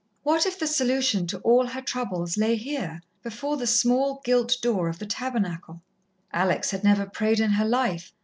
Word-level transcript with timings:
What 0.23 0.47
if 0.47 0.57
the 0.57 0.65
solution 0.65 1.27
to 1.27 1.37
all 1.41 1.67
her 1.67 1.79
troubles 1.83 2.35
lay 2.35 2.55
here, 2.55 3.03
before 3.21 3.55
the 3.57 3.67
small 3.67 4.19
gilt 4.25 4.57
door 4.59 4.89
of 4.89 4.97
the 4.97 5.05
tabernacle? 5.05 5.83
Alex 6.33 6.71
had 6.71 6.83
never 6.83 7.05
prayed 7.05 7.39
in 7.39 7.51
her 7.51 7.65
life. 7.65 8.11